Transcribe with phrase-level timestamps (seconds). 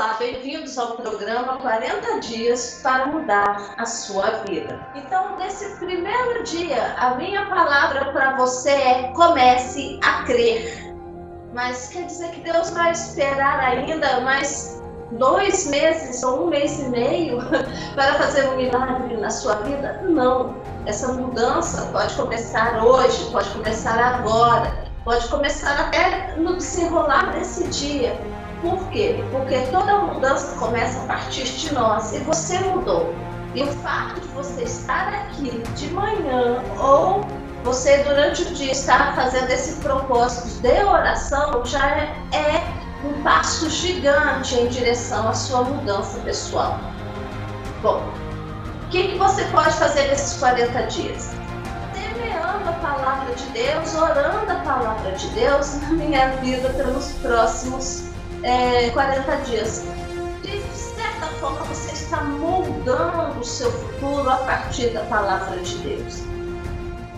[0.00, 4.80] Olá, bem-vindos ao programa 40 Dias para Mudar a Sua Vida.
[4.94, 10.90] Então, nesse primeiro dia, a minha palavra para você é: comece a crer.
[11.52, 14.82] Mas quer dizer que Deus vai esperar ainda mais
[15.18, 17.36] dois meses ou um mês e meio
[17.94, 20.00] para fazer um milagre na sua vida?
[20.04, 20.56] Não.
[20.86, 24.72] Essa mudança pode começar hoje, pode começar agora,
[25.04, 28.18] pode começar até no desenrolar desse dia.
[28.60, 29.24] Por quê?
[29.30, 33.14] Porque toda mudança começa a partir de nós e você mudou.
[33.54, 37.24] E o fato de você estar aqui de manhã ou
[37.64, 43.68] você durante o dia estar fazendo esse propósito de oração já é, é um passo
[43.70, 46.78] gigante em direção à sua mudança pessoal.
[47.82, 48.02] Bom,
[48.84, 51.30] o que, que você pode fazer nesses 40 dias?
[51.94, 58.09] Semeando a palavra de Deus, orando a palavra de Deus na minha vida pelos próximos
[58.42, 59.84] é, 40 dias.
[60.42, 66.22] De certa forma, você está moldando o seu futuro a partir da palavra de Deus.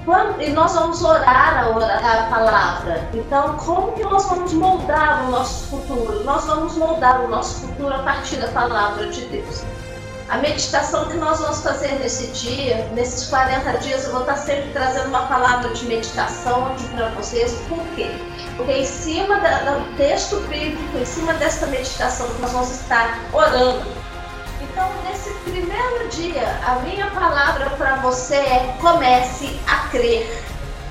[0.04, 3.08] Quando, e nós vamos orar a, a palavra.
[3.14, 6.24] Então, como que nós vamos moldar o nosso futuro?
[6.24, 9.62] Nós vamos moldar o nosso futuro a partir da palavra de Deus.
[10.28, 14.70] A meditação que nós vamos fazer nesse dia, nesses 40 dias, eu vou estar sempre
[14.72, 17.52] trazendo uma palavra de meditação aqui para vocês.
[17.68, 18.10] Por quê?
[18.56, 23.86] Porque em cima do texto bíblico, em cima dessa meditação nós vamos estar orando.
[24.62, 30.42] Então, nesse primeiro dia, a minha palavra para você é comece a crer.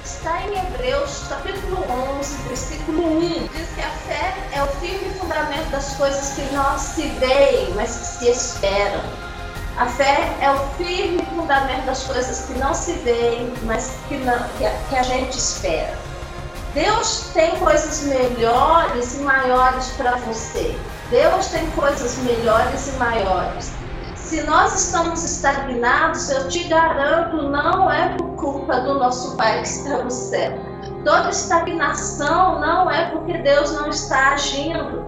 [0.03, 1.83] Está em Hebreus, capítulo
[2.19, 3.47] 11, versículo 1.
[3.47, 5.00] Diz que a fé é o fundamento
[5.71, 9.01] das coisas que não se veem, mas que se esperam.
[9.77, 14.37] A fé é o firme fundamento das coisas que não se veem, mas que, não,
[14.57, 15.97] que, a, que a gente espera.
[16.73, 20.77] Deus tem coisas melhores e maiores para você.
[21.09, 23.71] Deus tem coisas melhores e maiores.
[24.15, 29.67] Se nós estamos estagnados, eu te garanto, não é por culpa do nosso Pai que
[29.67, 30.53] está no céu.
[31.03, 35.00] Toda estagnação não é porque Deus não está agindo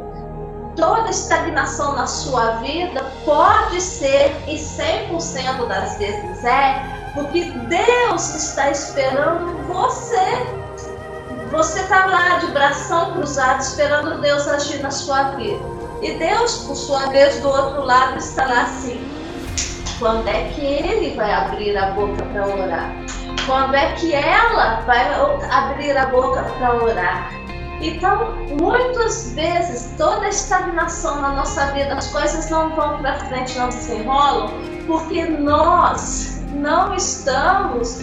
[0.75, 8.71] toda estagnação na sua vida pode ser, e 100% das vezes é, porque Deus está
[8.71, 10.63] esperando você.
[11.51, 15.63] Você está lá de bração cruzado esperando Deus agir na sua vida.
[16.01, 18.99] E Deus, por sua vez, do outro lado, está lá assim.
[19.99, 22.91] Quando é que ele vai abrir a boca para orar?
[23.45, 25.13] Quando é que ela vai
[25.51, 27.42] abrir a boca para orar?
[27.83, 33.69] Então, muitas vezes, toda estagnação na nossa vida, as coisas não vão para frente, não
[33.69, 34.51] se enrolam,
[34.87, 37.99] porque nós não estamos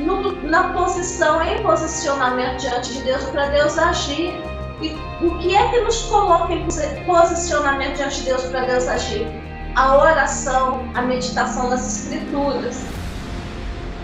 [0.00, 4.34] no, na posição, em posicionamento diante de Deus, para Deus agir.
[4.82, 6.66] E o que é que nos coloca em
[7.04, 9.28] posicionamento diante de Deus para Deus agir?
[9.76, 12.82] A oração, a meditação das Escrituras.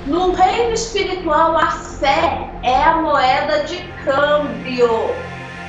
[0.07, 5.13] No reino espiritual, a fé é a moeda de câmbio.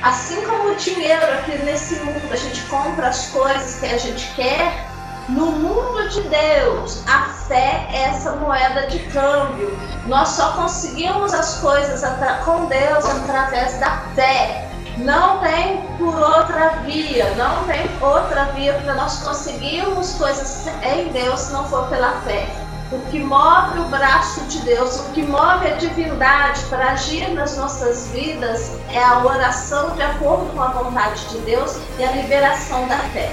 [0.00, 4.32] Assim como o dinheiro aqui nesse mundo, a gente compra as coisas que a gente
[4.36, 4.86] quer.
[5.28, 9.76] No mundo de Deus, a fé é essa moeda de câmbio.
[10.06, 12.00] Nós só conseguimos as coisas
[12.44, 14.70] com Deus através da fé.
[14.98, 21.40] Não tem por outra via, não tem outra via para nós conseguirmos coisas em Deus
[21.40, 22.67] se não for pela fé.
[22.90, 27.54] O que move o braço de Deus, o que move a divindade para agir nas
[27.58, 32.88] nossas vidas é a oração de acordo com a vontade de Deus e a liberação
[32.88, 33.30] da fé.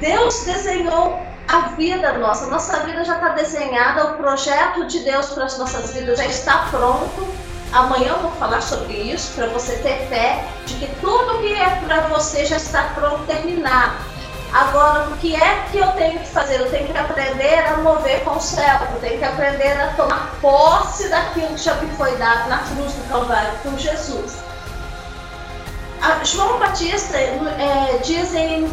[0.00, 5.44] Deus desenhou a vida nossa, nossa vida já está desenhada, o projeto de Deus para
[5.44, 7.28] as nossas vidas já está pronto.
[7.70, 11.68] Amanhã eu vou falar sobre isso para você ter fé de que tudo que é
[11.86, 14.11] para você já está pronto, terminado.
[14.52, 16.60] Agora, o que é que eu tenho que fazer?
[16.60, 20.30] Eu tenho que aprender a mover com o céu, eu tenho que aprender a tomar
[20.42, 24.36] posse daquilo que já me foi dado na cruz do Calvário por Jesus.
[26.02, 28.68] A João Batista é, diz em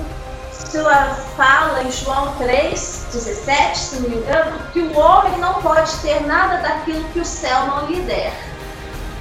[0.52, 5.96] sua fala em João 3, 17, se não me engano, que o homem não pode
[6.00, 8.49] ter nada daquilo que o céu não lhe der.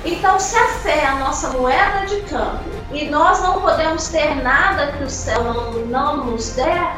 [0.04, 4.36] Então, se a fé é a nossa moeda de câmbio e nós não podemos ter
[4.42, 6.96] nada que o céu não, não nos der,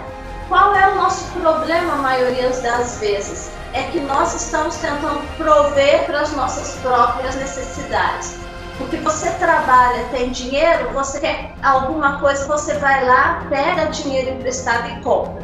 [0.49, 3.51] qual é o nosso problema a maioria das vezes?
[3.73, 8.37] É que nós estamos tentando prover para as nossas próprias necessidades.
[8.77, 14.89] Porque você trabalha, tem dinheiro, você quer alguma coisa, você vai lá, pega dinheiro emprestado
[14.89, 15.40] e compra.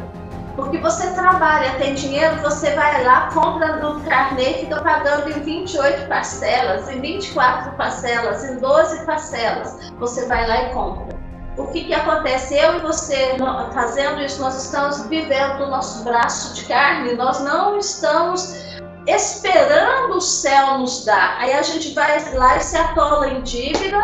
[0.57, 6.07] Porque você trabalha, tem dinheiro, você vai lá, compra no carnê, fica pagando em 28
[6.07, 9.91] parcelas, em 24 parcelas, em 12 parcelas.
[9.99, 11.15] Você vai lá e compra.
[11.57, 12.57] o que, que acontece?
[12.57, 13.37] Eu e você
[13.71, 18.65] fazendo isso, nós estamos vivendo o nosso braço de carne, nós não estamos
[19.05, 21.37] esperando o céu nos dar.
[21.37, 23.99] Aí a gente vai lá e se atola em dívida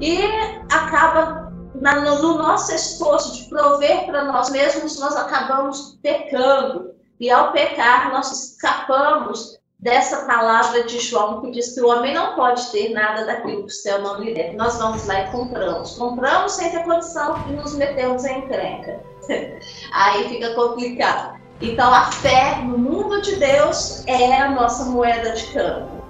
[0.00, 0.20] e
[0.68, 1.41] acaba
[1.82, 6.92] na, no, no nosso esforço de prover para nós mesmos, nós acabamos pecando.
[7.18, 12.36] E ao pecar, nós escapamos dessa palavra de João que diz que o homem não
[12.36, 14.54] pode ter nada daquilo que o céu não lhe der.
[14.54, 15.96] Nós vamos lá e compramos.
[15.98, 19.00] Compramos sem ter condição e nos metemos em encrenca.
[19.92, 21.40] Aí fica complicado.
[21.60, 26.01] Então a fé no mundo de Deus é a nossa moeda de câmbio.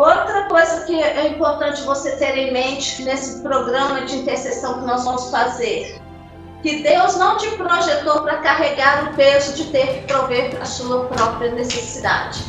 [0.00, 5.04] Outra coisa que é importante você ter em mente nesse programa de intercessão que nós
[5.04, 6.00] vamos fazer,
[6.62, 10.64] que Deus não te projetou para carregar o peso de ter que prover para a
[10.64, 12.42] sua própria necessidade.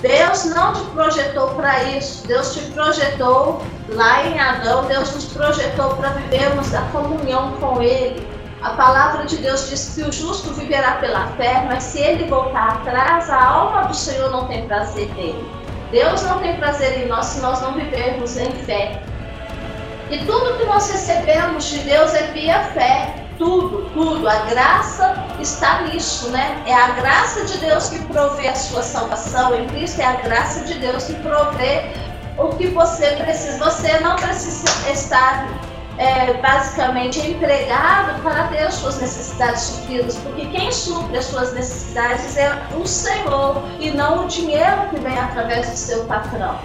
[0.00, 2.26] Deus não te projetou para isso.
[2.26, 8.26] Deus te projetou lá em Adão, Deus nos projetou para vivermos a comunhão com Ele.
[8.60, 12.70] A palavra de Deus diz que o justo viverá pela fé, mas se ele voltar
[12.70, 15.57] atrás, a alma do Senhor não tem prazer nele.
[15.90, 19.00] Deus não tem prazer em nós se nós não vivermos em fé.
[20.10, 23.14] E tudo que nós recebemos de Deus é via fé.
[23.36, 24.28] Tudo, tudo.
[24.28, 26.62] A graça está nisso, né?
[26.66, 29.54] É a graça de Deus que provê a sua salvação.
[29.54, 31.92] Em Cristo é a graça de Deus que provê
[32.38, 33.58] o que você precisa.
[33.58, 35.46] Você não precisa estar
[35.98, 42.36] é, basicamente empregado para ter as suas necessidades supridas, porque quem supre as suas necessidades
[42.36, 46.58] é o Senhor e não o dinheiro que vem através do seu patrão.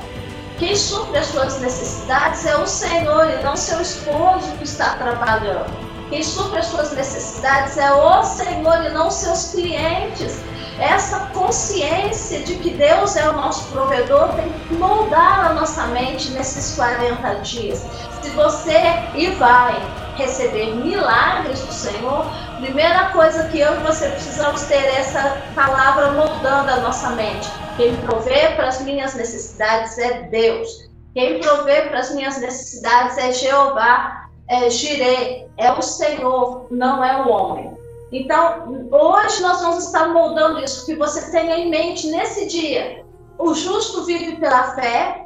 [0.59, 5.73] Quem supre as suas necessidades é o Senhor e não seu esposo que está trabalhando.
[6.09, 10.39] Quem supre as suas necessidades é o Senhor e não seus clientes.
[10.79, 16.29] Essa consciência de que Deus é o nosso provedor tem que moldar a nossa mente
[16.31, 17.83] nesses 40 dias.
[18.23, 18.79] Se você
[19.15, 19.75] e vai
[20.15, 22.25] receber milagres do Senhor,
[22.55, 27.49] primeira coisa que eu e você precisamos ter essa palavra moldando a nossa mente.
[27.75, 30.89] Quem provê para as minhas necessidades é Deus.
[31.13, 37.23] Quem provê para as minhas necessidades é Jeová, é Jireh, é o Senhor, não é
[37.23, 37.73] o homem.
[38.09, 43.03] Então, hoje nós vamos estar moldando isso, que você tenha em mente nesse dia.
[43.37, 45.22] O justo vive pela fé,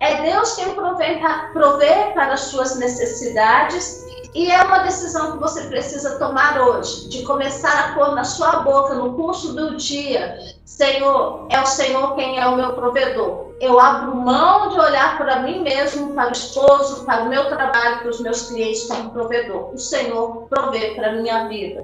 [0.00, 1.20] é Deus quem provê,
[1.52, 4.04] provê para as suas necessidades
[4.34, 8.56] e é uma decisão que você precisa tomar hoje, de começar a pôr na sua
[8.60, 13.54] boca, no curso do dia, Senhor, é o Senhor quem é o meu provedor.
[13.58, 18.00] Eu abro mão de olhar para mim mesmo, para o esposo, para o meu trabalho,
[18.00, 19.72] para os meus clientes como provedor.
[19.72, 21.82] O Senhor provê para a minha vida.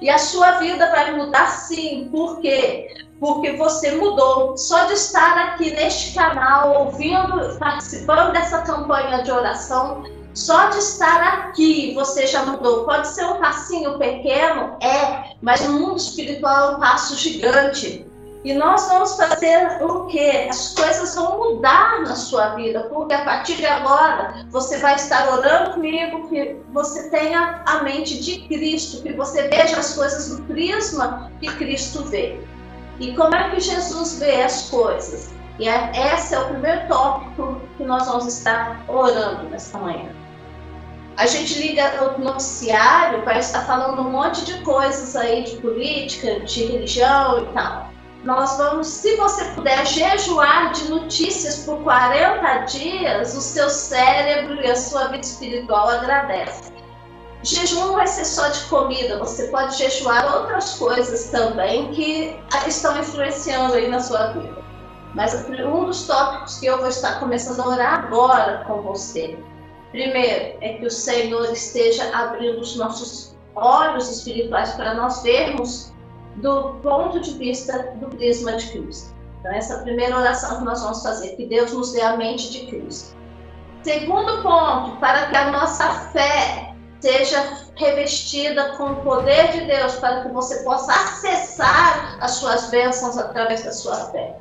[0.00, 3.05] E a sua vida vai mudar sim, por quê?
[3.20, 4.56] Porque você mudou.
[4.56, 10.04] Só de estar aqui neste canal, ouvindo, participando dessa campanha de oração,
[10.34, 12.84] só de estar aqui você já mudou.
[12.84, 18.06] Pode ser um passinho pequeno, é, mas no mundo espiritual é um passo gigante.
[18.44, 20.46] E nós vamos fazer o quê?
[20.48, 25.28] As coisas vão mudar na sua vida, porque a partir de agora você vai estar
[25.32, 30.42] orando comigo que você tenha a mente de Cristo, que você veja as coisas do
[30.44, 32.38] prisma que Cristo vê.
[33.00, 35.34] E como é que Jesus vê as coisas?
[35.58, 40.10] E é, esse é o primeiro tópico que nós vamos estar orando nesta manhã.
[41.16, 46.40] A gente liga o noticiário, vai estar falando um monte de coisas aí de política,
[46.40, 53.36] de religião e tal nós vamos, se você puder jejuar de notícias por 40 dias,
[53.36, 56.75] o seu cérebro e a sua vida espiritual agradecem.
[57.42, 62.98] Jejum não vai ser só de comida, você pode jejuar outras coisas também que estão
[62.98, 64.64] influenciando aí na sua vida.
[65.14, 69.38] Mas um dos tópicos que eu vou estar começando a orar agora com você,
[69.90, 75.92] primeiro, é que o Senhor esteja abrindo os nossos olhos espirituais para nós vermos
[76.36, 79.14] do ponto de vista do prisma de Cristo.
[79.40, 82.16] Então, essa é a primeira oração que nós vamos fazer, que Deus nos dê a
[82.16, 83.16] mente de Cristo.
[83.82, 90.22] Segundo ponto, para que a nossa fé seja revestida com o poder de Deus, para
[90.22, 94.36] que você possa acessar as suas bênçãos através da sua fé.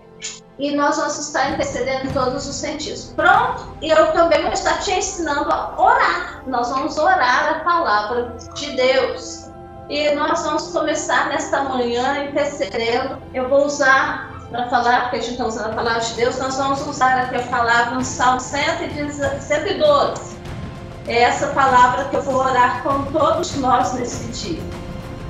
[0.58, 3.12] E nós vamos estar intercedendo em todos os sentidos.
[3.16, 3.76] Pronto?
[3.82, 6.44] E eu também vou estar te ensinando a orar.
[6.48, 9.50] Nós vamos orar a palavra de Deus.
[9.90, 13.22] E nós vamos começar nesta manhã intercedendo.
[13.34, 16.56] Eu vou usar, para falar, porque a gente está usando a palavra de Deus, nós
[16.56, 20.35] vamos usar aqui a palavra no Salmo 112.
[21.08, 24.64] É essa palavra que eu vou orar com todos nós nesse dia.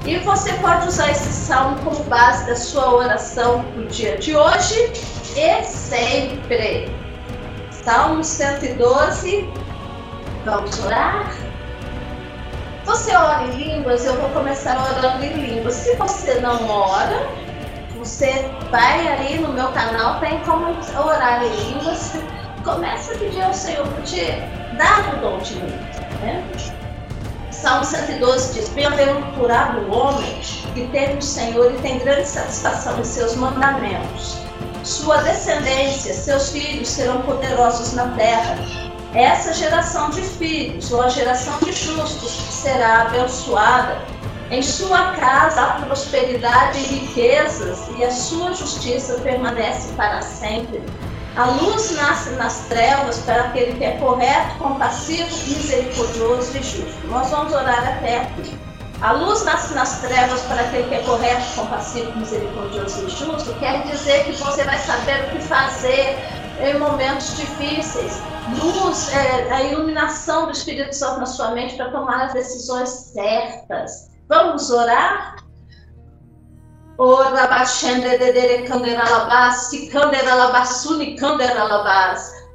[0.06, 4.94] E você pode usar esse salmo como base da sua oração no dia de hoje
[5.36, 6.90] e sempre.
[7.72, 9.50] Salmo 112.
[10.46, 11.36] Vamos orar?
[12.86, 15.74] Você ora em línguas, eu vou começar orando em línguas.
[15.74, 17.28] Se você não ora,
[17.98, 20.68] você vai aí no meu canal, tem como
[21.04, 22.14] orar em línguas.
[22.64, 24.04] Começa a pedir ao Senhor para
[24.76, 25.96] te dar o dom de línguas.
[26.22, 26.44] Né?
[27.52, 30.40] Salmo 112 diz: Bem-aventurado o homem
[30.74, 34.38] que teme o Senhor e tem grande satisfação em seus mandamentos.
[34.84, 38.56] Sua descendência, seus filhos serão poderosos na terra.
[39.14, 43.98] Essa geração de filhos, ou a geração de justos, será abençoada.
[44.52, 50.84] Em sua casa há prosperidade e riquezas, e a sua justiça permanece para sempre.
[51.38, 57.08] A luz nasce nas trevas para aquele que é correto, compassivo, misericordioso e justo.
[57.08, 58.58] Nós vamos orar até aqui.
[59.02, 63.54] A luz nasce nas trevas para aquele que é correto, compassivo, misericordioso e justo.
[63.60, 66.18] Quer dizer que você vai saber o que fazer
[66.62, 68.22] em momentos difíceis.
[68.58, 74.10] Luz é a iluminação do Espírito Santo na sua mente para tomar as decisões certas.
[74.30, 75.36] Vamos orar?
[76.98, 77.26] Ora.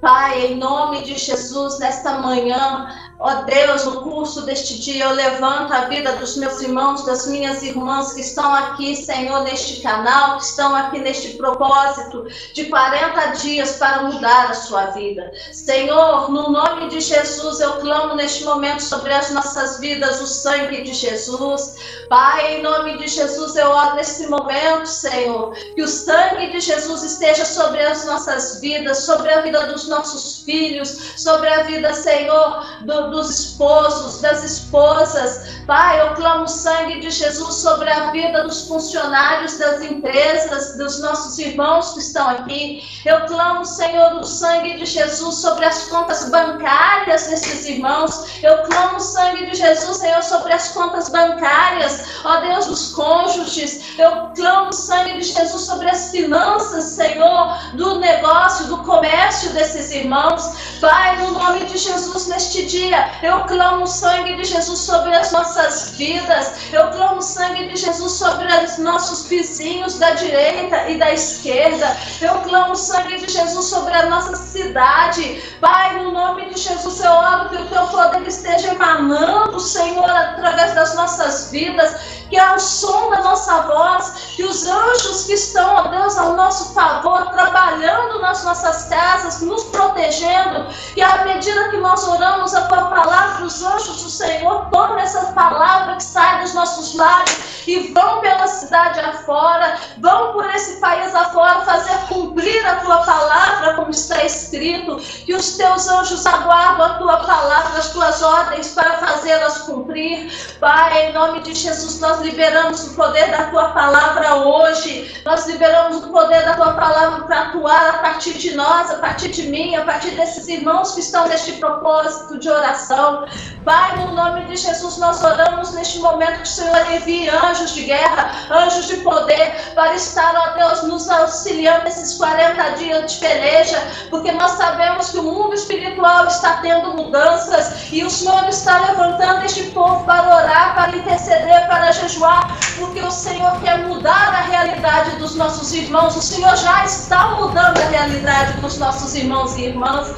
[0.01, 2.89] Pai, em nome de Jesus, nesta manhã,
[3.23, 7.63] Ó Deus, no curso deste dia, eu levanto a vida dos meus irmãos, das minhas
[7.63, 13.73] irmãs que estão aqui, Senhor, neste canal, que estão aqui neste propósito de 40 dias
[13.73, 15.31] para mudar a sua vida.
[15.53, 20.81] Senhor, no nome de Jesus, eu clamo neste momento sobre as nossas vidas o sangue
[20.81, 21.77] de Jesus.
[22.09, 27.03] Pai, em nome de Jesus, eu oro nesse momento, Senhor, que o sangue de Jesus
[27.03, 32.65] esteja sobre as nossas vidas, sobre a vida dos nossos filhos, sobre a vida, Senhor,
[32.87, 35.61] do dos esposos, das esposas.
[35.67, 41.01] Pai, eu clamo o sangue de Jesus sobre a vida dos funcionários das empresas, dos
[41.01, 42.83] nossos irmãos que estão aqui.
[43.05, 48.43] Eu clamo, Senhor, o sangue de Jesus sobre as contas bancárias desses irmãos.
[48.43, 53.99] Eu clamo o sangue de Jesus, Senhor, sobre as contas bancárias, ó Deus, dos cônjuges.
[53.99, 59.91] Eu clamo o sangue de Jesus sobre as finanças, Senhor, do negócio, do comércio desses
[59.91, 60.79] irmãos.
[60.81, 65.33] Pai, no nome de Jesus, neste dia, eu clamo o sangue de Jesus sobre as
[65.33, 66.73] nossas vidas.
[66.73, 71.97] Eu clamo o sangue de Jesus sobre os nossos vizinhos da direita e da esquerda.
[72.21, 75.43] Eu clamo o sangue de Jesus sobre a nossa cidade.
[75.61, 80.75] Pai, no nome de Jesus, eu oro que o teu poder esteja emanando, Senhor, através
[80.75, 85.89] das nossas vidas que ao som da nossa voz, que os anjos que estão, ó
[85.89, 92.07] Deus, ao nosso favor, trabalhando nas nossas casas, nos protegendo, e à medida que nós
[92.07, 96.95] oramos a tua palavra, os anjos do Senhor tomam essa palavra que sai dos nossos
[96.95, 102.99] lábios e vão pela cidade afora, vão por esse país afora fazer cumprir a tua
[102.99, 108.69] palavra, como está escrito, que os teus anjos aguardam a tua palavra, as tuas ordens
[108.69, 110.20] para fazê-las cumprir.
[110.59, 115.23] Pai, em nome de Jesus, nós liberamos o poder da tua palavra hoje.
[115.25, 119.29] Nós liberamos o poder da tua palavra para atuar a partir de nós, a partir
[119.29, 123.27] de mim, a partir desses irmãos que estão neste propósito de oração.
[123.65, 127.85] Pai, no nome de Jesus, nós oramos neste momento que o Senhor envie anjos de
[127.85, 133.79] guerra, anjos de poder, para estar, ó Deus, nos auxiliando nesses 40 dias de peleja,
[134.09, 139.45] porque nós sabemos que o mundo espiritual está tendo mudanças e o Senhor está levantando
[139.45, 145.15] este povo para orar, para interceder, para jejuar, porque o Senhor quer mudar a realidade
[145.19, 146.17] dos nossos irmãos.
[146.17, 150.13] O Senhor já está mudando a realidade dos nossos irmãos e irmãs.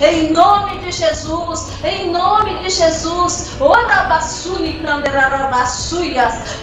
[0.00, 3.52] Em nome de Jesus, em nome de Jesus,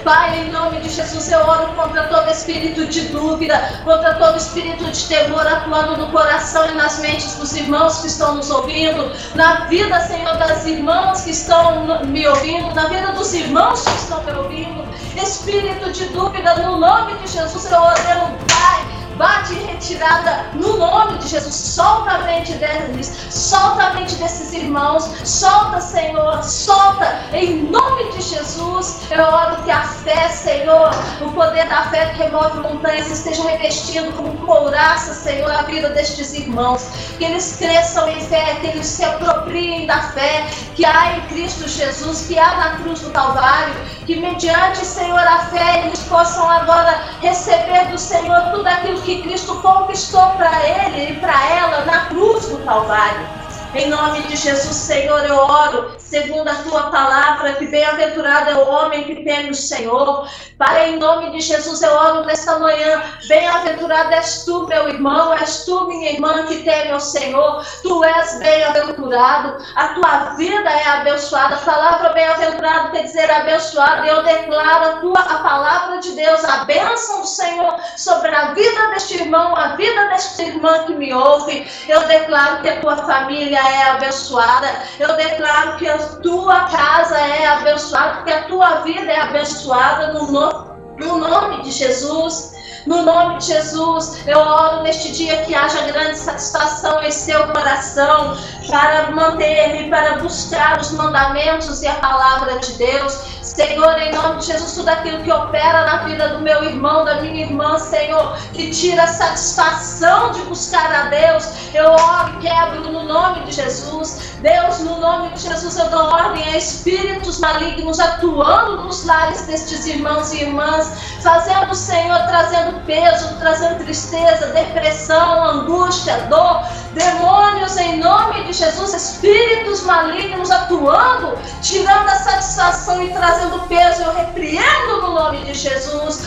[0.03, 4.83] Pai, em nome de Jesus, eu oro contra todo espírito de dúvida, contra todo espírito
[4.83, 9.65] de temor atuando no coração e nas mentes dos irmãos que estão nos ouvindo, na
[9.67, 14.33] vida, Senhor, das irmãs que estão me ouvindo, na vida dos irmãos que estão me
[14.33, 14.83] ouvindo,
[15.15, 18.72] espírito de dúvida, no nome de Jesus, eu ordeno, Pai
[19.17, 21.53] Bate em retirada no nome de Jesus.
[21.53, 28.21] Solta a mente deles, solta a mente desses irmãos, solta, Senhor, solta em nome de
[28.21, 29.01] Jesus.
[29.11, 30.89] Eu oro que a fé, Senhor,
[31.21, 36.33] o poder da fé que remove montanhas esteja revestindo como couraça, Senhor, a vida destes
[36.33, 36.83] irmãos.
[37.17, 40.43] Que eles cresçam em fé, que eles se apropriem da fé
[40.75, 43.73] que há em Cristo Jesus, que há na cruz do Calvário,
[44.05, 49.55] que mediante, Senhor, a fé eles possam agora receber do Senhor tudo aquilo que Cristo
[49.62, 53.42] conquistou para ele e para ela na cruz do Calvário.
[53.75, 58.69] Em nome de Jesus, Senhor, eu oro, segundo a tua palavra, que bem-aventurado é o
[58.69, 60.29] homem que teme o Senhor.
[60.59, 65.65] Pai, em nome de Jesus, eu oro nesta manhã, bem-aventurado és tu, meu irmão, és
[65.65, 67.65] tu, minha irmã, que teme o Senhor.
[67.81, 71.55] Tu és bem-aventurado, a tua vida é abençoada.
[71.55, 74.05] A palavra bem-aventurado quer dizer abençoado.
[74.05, 78.87] Eu declaro a tua a palavra de Deus, a bênção do Senhor sobre a vida
[78.89, 81.67] deste irmão, a vida desta irmã que me ouve.
[81.88, 84.67] Eu declaro que a tua família é abençoada.
[85.00, 90.32] Eu declaro que a tua casa é abençoada, que a tua vida é abençoada no
[90.32, 92.53] nome, no nome de Jesus.
[92.85, 98.37] No nome de Jesus, eu oro neste dia que haja grande satisfação em seu coração
[98.67, 103.13] para manter e para buscar os mandamentos e a palavra de Deus.
[103.41, 107.21] Senhor, em nome de Jesus, tudo aquilo que opera na vida do meu irmão, da
[107.21, 112.91] minha irmã, Senhor, que tira a satisfação de buscar a Deus, eu oro e quebro
[112.91, 114.33] no nome de Jesus.
[114.39, 119.85] Deus, no nome de Jesus, eu dou ordem a espíritos malignos atuando nos lares destes
[119.85, 126.63] irmãos e irmãs, fazendo, Senhor, trazendo peso, trazendo tristeza, depressão, angústia, dor,
[126.93, 134.03] demônios em nome de Jesus, espíritos malignos atuando, tirando a satisfação e trazendo trazendo peso,
[134.03, 136.23] eu repreendo no nome de Jesus.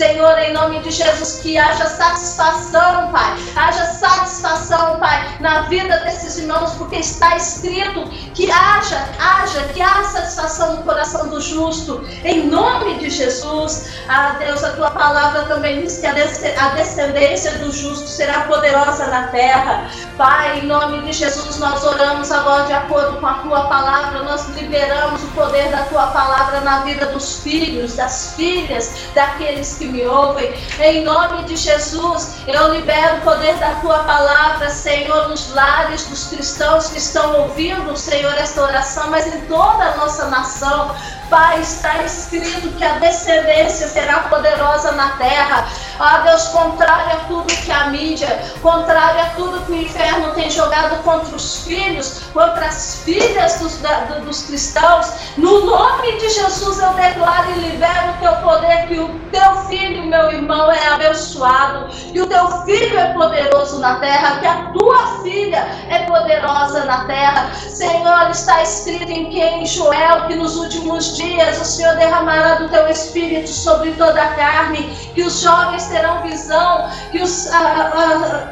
[0.00, 3.36] Senhor, em nome de Jesus, que haja satisfação, Pai.
[3.54, 10.04] Haja satisfação, Pai, na vida desses irmãos, porque está escrito que haja, haja, que haja
[10.04, 12.02] satisfação no coração do justo.
[12.24, 17.70] Em nome de Jesus, ah, Deus, a tua palavra também diz que a descendência do
[17.70, 19.90] justo será poderosa na terra.
[20.16, 24.48] Pai, em nome de Jesus, nós oramos agora de acordo com a tua palavra, nós
[24.48, 30.06] liberamos o poder da tua palavra na vida dos filhos, das filhas, daqueles que me
[30.06, 30.52] ouvem.
[30.78, 36.28] Em nome de Jesus, eu libero o poder da tua palavra, Senhor, nos lares dos
[36.28, 40.94] cristãos que estão ouvindo, Senhor, esta oração, mas em toda a nossa nação.
[41.28, 45.68] Pai, está escrito que a descendência será poderosa na terra.
[46.02, 50.50] Ah, Deus, contrário a tudo que a mídia, contrário a tudo que o inferno tem
[50.50, 56.78] jogado contra os filhos, contra as filhas dos, da, dos cristãos, no nome de Jesus
[56.78, 61.94] eu declaro e libero o teu poder, que o teu filho, meu irmão, é abençoado,
[61.94, 67.04] que o teu filho é poderoso na terra, que a tua filha é poderosa na
[67.04, 67.52] terra.
[67.54, 72.88] Senhor, está escrito em quem Joel que nos últimos dias o Senhor derramará do teu
[72.88, 77.48] espírito sobre toda a carne, que os jovens terão visão, que os,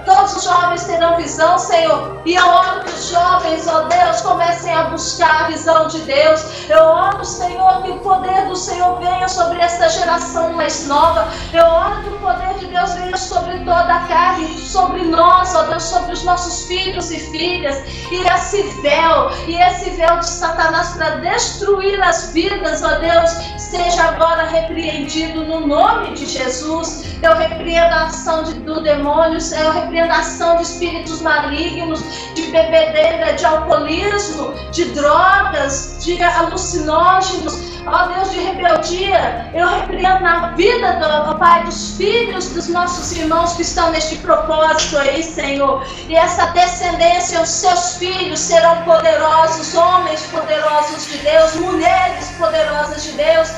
[0.05, 2.21] todos os jovens terão visão, Senhor.
[2.25, 6.69] E eu oro que os jovens, ó Deus, comecem a buscar a visão de Deus.
[6.69, 11.29] Eu oro, Senhor, que o poder do Senhor venha sobre esta geração mais nova.
[11.53, 15.63] Eu oro que o poder de Deus venha sobre toda a carne, sobre nós, ó
[15.63, 17.77] Deus, sobre os nossos filhos e filhas.
[18.11, 24.03] E esse véu, e esse véu de Satanás para destruir as vidas, ó Deus, seja
[24.05, 27.05] agora repreendido no nome de Jesus.
[27.29, 32.03] Eu repreendo a ação de, do demônio, eu repreendo a ação de espíritos malignos,
[32.35, 40.49] de bebedeira, de alcoolismo, de drogas, de alucinógenos ó Deus de rebeldia, eu repreendo na
[40.53, 45.85] vida, do, ó Pai, dos filhos dos nossos irmãos que estão neste propósito aí, Senhor.
[46.09, 53.13] E essa descendência, os seus filhos serão poderosos, homens poderosos de Deus, mulheres poderosas de
[53.13, 53.49] Deus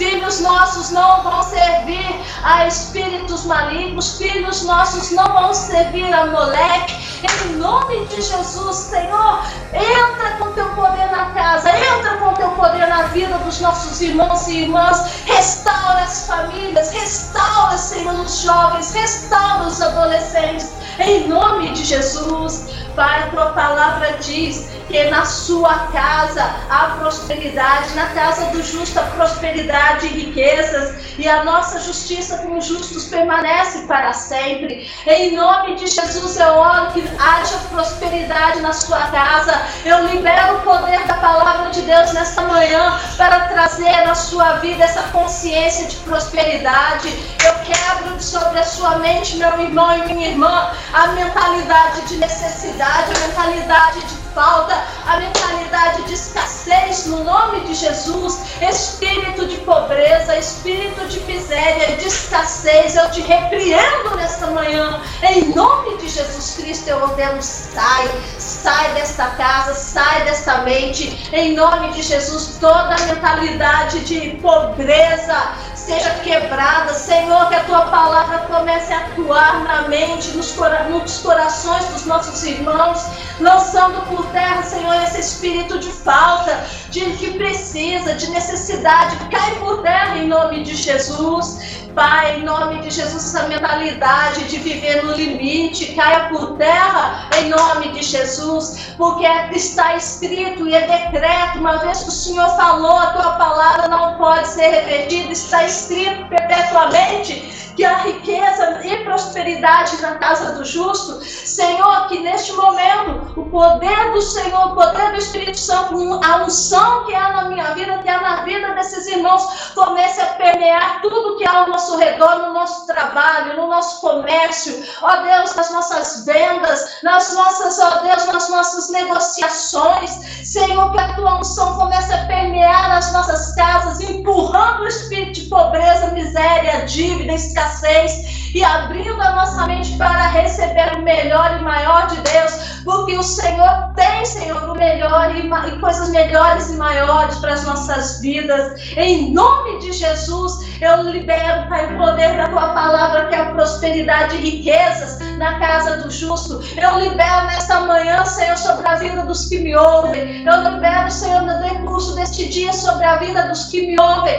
[0.00, 6.94] Filhos nossos não vão servir a espíritos malignos, filhos nossos não vão servir a moleque.
[7.22, 12.86] Em nome de Jesus, Senhor, entra com teu poder na casa, entra com teu poder
[12.86, 19.64] na vida dos nossos irmãos e irmãs, restaura as famílias, restaura, Senhor, os jovens, restaura
[19.66, 20.70] os adolescentes.
[20.98, 27.94] Em nome de Jesus, Pai, a tua palavra diz que na sua casa há prosperidade,
[27.94, 33.04] na casa do justo há prosperidade e riquezas, e a nossa justiça com os justos
[33.04, 34.90] permanece para sempre.
[35.06, 39.60] Em nome de Jesus eu oro que haja prosperidade na sua casa.
[39.84, 44.82] Eu libero o poder da palavra de Deus nesta manhã para trazer na sua vida
[44.84, 47.08] essa consciência de prosperidade.
[47.44, 52.79] Eu quebro sobre a sua mente, meu irmão e minha irmã, a mentalidade de necessidade,
[52.86, 54.74] a mentalidade de falta,
[55.06, 62.06] a mentalidade de escassez no nome de Jesus, espírito de pobreza, espírito de miséria, de
[62.06, 68.94] escassez, eu te repreendo nesta manhã, em nome de Jesus Cristo, eu ordeno, sai, sai
[68.94, 76.10] desta casa, sai desta mente, em nome de Jesus, toda a mentalidade de pobreza, seja
[76.22, 76.92] quebrada.
[76.94, 82.06] Senhor, que a tua palavra comece a atuar na mente, nos, cora nos corações dos
[82.06, 83.04] nossos irmãos,
[83.40, 89.16] lançando por terra, Senhor, esse espírito de falta, de que precisa, de necessidade.
[89.30, 91.79] Cai por terra em nome de Jesus.
[91.94, 97.48] Pai, em nome de Jesus, essa mentalidade de viver no limite caia por terra, em
[97.48, 102.96] nome de Jesus, porque está escrito e é decreto, uma vez que o Senhor falou,
[102.96, 110.00] a tua palavra não pode ser revertida, está escrito perpetuamente que a riqueza e prosperidade
[110.02, 111.24] na casa do justo.
[111.24, 117.04] Senhor, que neste momento o poder do Senhor, o poder do Espírito Santo, a unção
[117.04, 121.36] que há na minha vida, que há na vida desses irmãos, comece a permear tudo
[121.36, 126.24] que há ao nosso redor, no nosso trabalho, no nosso comércio, ó Deus, nas nossas
[126.24, 130.10] vendas, nas nossas, ó Deus, nas nossas negociações.
[130.44, 130.90] Senhor,
[131.40, 138.49] unção comece a permear as nossas casas, empurrando o espírito de pobreza, miséria, dívida, escassez
[138.54, 143.22] e abrindo a nossa mente para receber o melhor e maior de Deus, porque o
[143.22, 148.80] Senhor tem, Senhor, o melhor e, e coisas melhores e maiores para as nossas vidas.
[148.96, 153.50] Em nome de Jesus, eu libero, Pai, o poder da tua palavra, que é a
[153.50, 156.60] prosperidade e riquezas na casa do justo.
[156.76, 160.44] Eu libero nesta manhã, Senhor, sobre a vida dos que me ouvem.
[160.46, 164.34] Eu libero, Senhor, no decurso deste dia sobre a vida dos que me ouvem.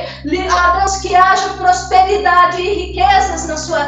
[0.52, 3.86] Ah, Deus, que haja prosperidade e riquezas na sua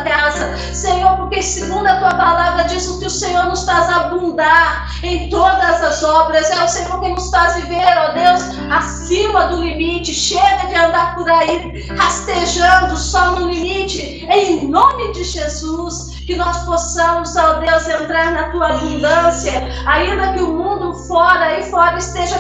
[0.73, 5.29] Senhor, porque segundo a tua palavra diz o que o Senhor nos faz abundar em
[5.29, 6.49] todas as obras.
[6.49, 10.13] É o Senhor que nos faz viver, ó Deus, acima do limite.
[10.13, 14.27] Chega de andar por aí rastejando só no limite.
[14.29, 19.51] Em nome de Jesus que nós possamos, ó Deus, entrar na tua abundância,
[19.85, 22.39] ainda que o mundo fora e fora esteja,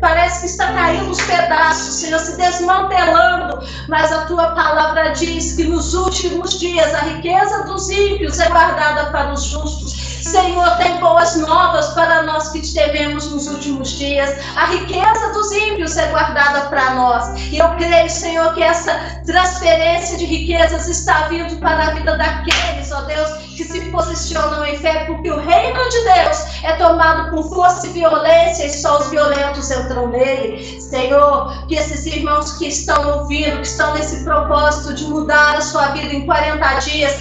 [0.00, 5.64] parece que está caindo os pedaços, Senhor, se desmantelando, mas a tua palavra diz que
[5.64, 10.12] nos últimos dias a riqueza dos ímpios é guardada para os justos.
[10.22, 14.30] Senhor, tem boas novas para nós que te tememos nos últimos dias.
[14.56, 17.40] A riqueza dos ímpios é guardada para nós.
[17.50, 18.94] E eu creio, Senhor, que essa
[19.26, 23.21] transferência de riquezas está vindo para a vida daqueles, ó Deus,
[23.56, 27.90] que se posicionam em fé, porque o reino de Deus é tomado com força e
[27.90, 30.80] violência e só os violentos entram nele.
[30.80, 35.88] Senhor, que esses irmãos que estão ouvindo, que estão nesse propósito de mudar a sua
[35.88, 37.12] vida em 40 dias,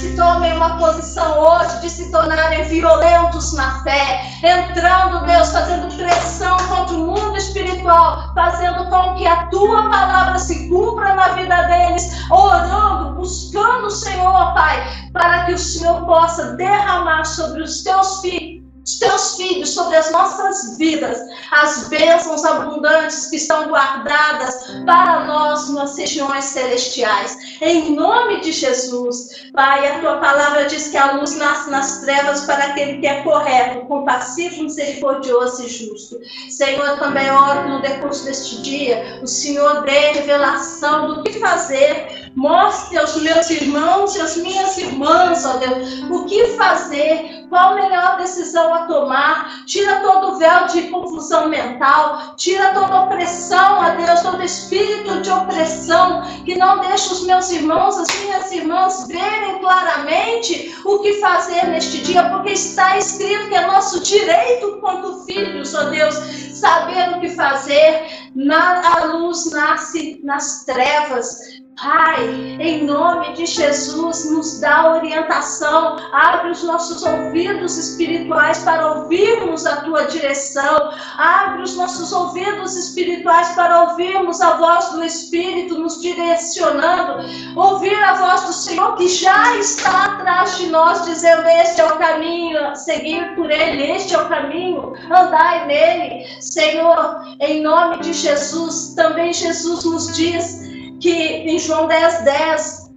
[0.00, 6.56] se tomem uma posição hoje de se tornarem violentos na fé, entrando, Deus, fazendo pressão
[6.68, 12.30] contra o mundo espiritual, fazendo com que a tua palavra se cumpra na vida deles,
[12.30, 18.60] orando, buscando o Senhor, Pai, para que o Senhor possa derramar sobre os teus filhos
[18.90, 21.18] os teus filhos, sobre as nossas vidas,
[21.50, 27.36] as bênçãos abundantes que estão guardadas para nós nas regiões celestiais.
[27.60, 32.42] Em nome de Jesus, Pai, a tua palavra diz que a luz nasce nas trevas
[32.42, 36.18] para aquele que é correto, compassivo, misericordioso e justo.
[36.48, 42.96] Senhor, também oro no decurso deste dia, o Senhor dê revelação do que fazer, mostre
[42.98, 48.16] aos meus irmãos e às minhas irmãs, ó Deus, o que fazer qual a melhor
[48.16, 54.20] decisão a tomar, tira todo o véu de confusão mental, tira toda opressão, a Deus,
[54.20, 60.72] todo espírito de opressão, que não deixa os meus irmãos, as minhas irmãs verem claramente
[60.84, 65.84] o que fazer neste dia, porque está escrito que é nosso direito quanto filhos, ó
[65.84, 66.14] Deus,
[66.54, 68.30] saber o que fazer.
[68.32, 72.28] Na, a luz nasce nas trevas, Pai,
[72.60, 79.76] em nome de Jesus, nos dá orientação, abre os nossos ouvidos espirituais para ouvirmos a
[79.76, 87.24] tua direção, abre os nossos ouvidos espirituais para ouvirmos a voz do Espírito nos direcionando,
[87.56, 91.96] ouvir a voz do Senhor que já está atrás de nós, dizendo: Este é o
[91.96, 96.26] caminho, seguir por ele, este é o caminho, andai nele.
[96.40, 100.69] Senhor, em nome de Jesus, também Jesus nos diz
[101.00, 102.90] que em João 10, 10,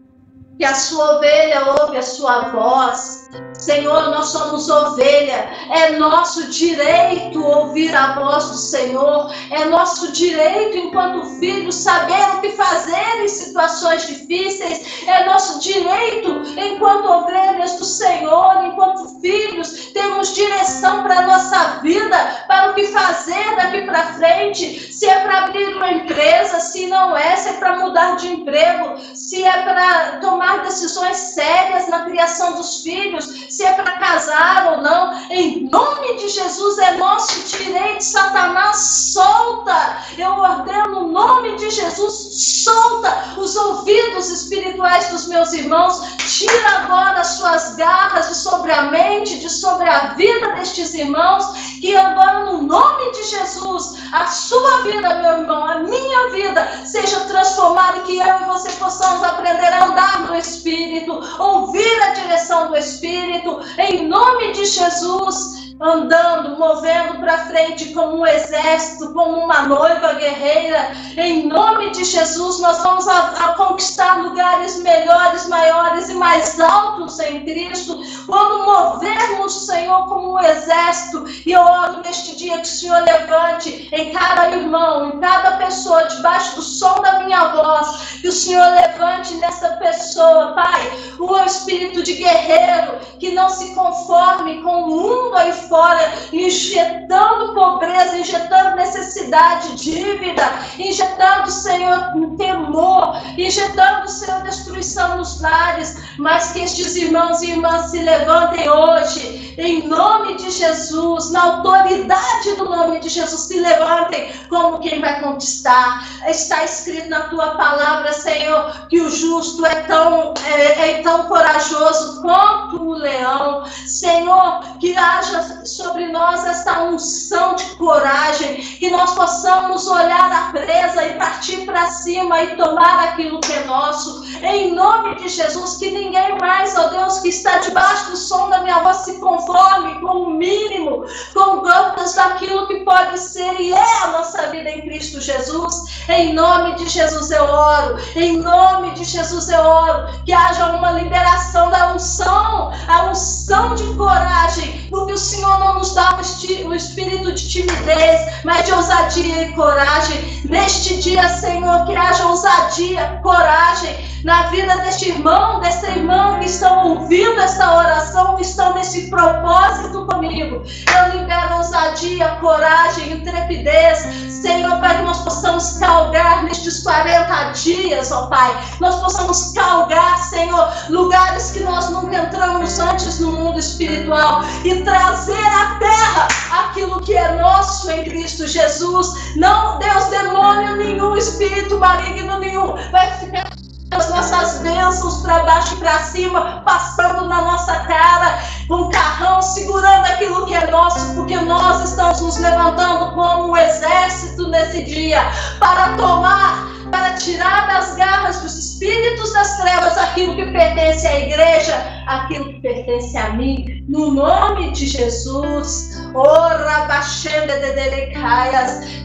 [0.58, 3.30] que a sua ovelha ouve a sua voz.
[3.64, 10.78] Senhor, nós somos ovelha, é nosso direito ouvir a voz do Senhor, é nosso direito,
[10.78, 17.86] enquanto filhos, saber o que fazer em situações difíceis, é nosso direito, enquanto ovelhas do
[17.86, 24.14] Senhor, enquanto filhos, temos direção para a nossa vida, para o que fazer daqui para
[24.14, 28.28] frente, se é para abrir uma empresa, se não é, se é para mudar de
[28.28, 34.74] emprego, se é para tomar decisões sérias na criação dos filhos, se é para casar
[34.74, 35.14] ou não.
[35.30, 38.04] Em nome de Jesus é nosso direito.
[38.04, 38.78] Satanás
[39.14, 39.98] solta.
[40.18, 46.02] Eu ordeno o nome de Jesus, solta os ouvidos espirituais dos meus irmãos.
[46.18, 51.46] Tira agora as suas garras de sobre a mente, de sobre a vida destes irmãos,
[51.80, 57.20] que agora no nome de Jesus, a sua vida, meu irmão, a minha vida seja
[57.22, 62.70] transformada e que eu e você possamos aprender a andar no Espírito, ouvir a direção
[62.70, 63.43] do Espírito,
[63.78, 70.92] em nome de Jesus andando, movendo para frente como um exército, como uma noiva guerreira.
[71.18, 77.20] Em nome de Jesus, nós vamos a, a conquistar lugares melhores, maiores e mais altos
[77.20, 78.00] em Cristo.
[78.26, 83.90] Quando movermos, Senhor, como um exército, e eu oro neste dia que o Senhor levante
[83.92, 88.66] em cada irmão, em cada pessoa, debaixo do som da minha voz, que o Senhor
[88.74, 95.36] levante nessa pessoa, Pai, o espírito de guerreiro que não se conforme com o mundo
[95.36, 100.44] aí fora, injetando pobreza, injetando necessidade, dívida,
[100.78, 108.02] injetando, Senhor, temor, injetando, Senhor, destruição nos lares, mas que estes irmãos e irmãs se
[108.02, 114.80] levantem hoje, em nome de Jesus, na autoridade do nome de Jesus, se levantem como
[114.80, 116.08] quem vai conquistar.
[116.28, 122.22] Está escrito na tua palavra, Senhor, que o justo é tão, é, é tão corajoso
[122.22, 123.64] quanto leão.
[123.86, 131.06] Senhor, que haja sobre nós esta unção de coragem, que nós possamos olhar a presa
[131.06, 134.24] e partir para cima e tomar aquilo que é nosso.
[134.42, 138.62] Em nome de Jesus, que ninguém mais, ó Deus, que está debaixo do som da
[138.62, 144.04] minha voz se conforme com o mínimo, com gotas daquilo que pode ser e é
[144.04, 146.04] a nossa vida em Cristo Jesus.
[146.10, 150.92] Em nome de Jesus eu oro, em nome de Jesus eu oro, que haja uma
[150.92, 157.32] liberação da unção, a unção de coragem, porque o Senhor não nos dá o espírito
[157.32, 160.42] de timidez, mas de ousadia e coragem.
[160.46, 166.88] Neste dia, Senhor, que haja ousadia, coragem na vida deste irmão, desta irmã que estão
[166.88, 170.64] ouvindo esta oração, que estão nesse propósito comigo.
[170.96, 178.28] Eu libero ousadia, coragem, intrepidez, Senhor, para que nós possamos calgar nestes 40 dias, ó
[178.28, 178.56] Pai.
[178.80, 185.46] Nós possamos calgar, Senhor, lugares que nós nunca entramos antes no mundo espiritual e trazer
[185.46, 189.36] à terra aquilo que é nosso em Cristo Jesus.
[189.36, 193.63] Não, Deus, demônio nenhum, espírito maligno nenhum vai ficar
[193.96, 200.06] as nossas bênçãos para baixo e para cima, passando na nossa cara, um carrão, segurando
[200.06, 205.22] aquilo que é nosso, porque nós estamos nos levantando como um exército nesse dia
[205.60, 211.76] para tomar, para tirar das garras dos espíritos das trevas aquilo que pertence à igreja,
[212.06, 216.00] aquilo que pertence a mim, no nome de Jesus.
[216.14, 216.88] Ora,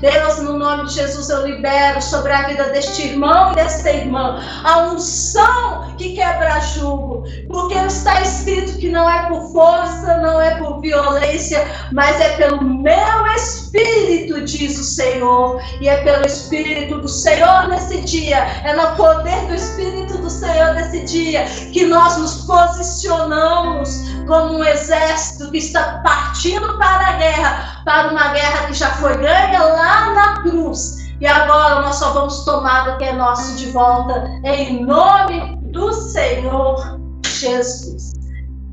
[0.02, 4.38] Deus, no nome de Jesus, eu libero sobre a vida deste irmão e desta irmã
[4.64, 10.57] a unção que quebra jugo, porque está escrito que não é por força, não é
[10.80, 17.68] violência, mas é pelo meu espírito, diz o Senhor, e é pelo espírito do Senhor
[17.68, 23.90] nesse dia, é no poder do espírito do Senhor nesse dia que nós nos posicionamos
[24.26, 29.16] como um exército que está partindo para a guerra, para uma guerra que já foi
[29.16, 31.08] ganha lá na cruz.
[31.20, 35.92] E agora nós só vamos tomar o que é nosso de volta, em nome do
[35.92, 38.12] Senhor Jesus.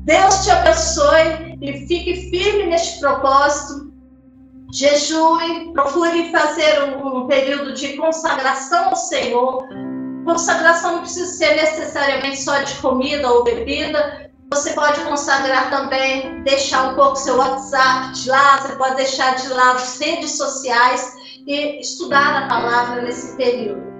[0.04, 3.92] Deus te abençoe e fique firme neste propósito.
[4.72, 9.64] Jejue, procure fazer um, um período de consagração ao Senhor.
[10.24, 16.92] Consagração não precisa ser necessariamente só de comida ou bebida, você pode consagrar também, deixar
[16.92, 21.14] um pouco seu WhatsApp de lado, você pode deixar de lado as redes sociais
[21.46, 23.95] e estudar a palavra nesse período.